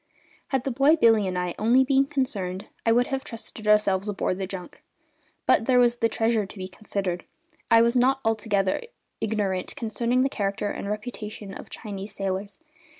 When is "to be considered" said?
6.47-7.19